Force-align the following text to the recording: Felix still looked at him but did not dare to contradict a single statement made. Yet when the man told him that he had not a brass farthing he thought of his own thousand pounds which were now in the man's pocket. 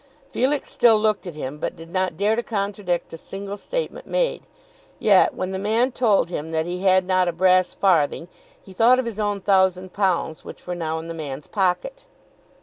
Felix 0.31 0.71
still 0.71 0.97
looked 0.97 1.27
at 1.27 1.35
him 1.35 1.59
but 1.59 1.75
did 1.75 1.91
not 1.91 2.17
dare 2.17 2.35
to 2.35 2.41
contradict 2.41 3.13
a 3.13 3.17
single 3.17 3.55
statement 3.55 4.07
made. 4.07 4.41
Yet 4.97 5.35
when 5.35 5.51
the 5.51 5.59
man 5.59 5.91
told 5.91 6.31
him 6.31 6.49
that 6.49 6.65
he 6.65 6.79
had 6.79 7.05
not 7.05 7.27
a 7.27 7.31
brass 7.31 7.75
farthing 7.75 8.27
he 8.59 8.73
thought 8.73 8.97
of 8.97 9.05
his 9.05 9.19
own 9.19 9.41
thousand 9.41 9.93
pounds 9.93 10.43
which 10.43 10.65
were 10.65 10.73
now 10.73 10.97
in 10.97 11.07
the 11.07 11.13
man's 11.13 11.45
pocket. 11.45 12.05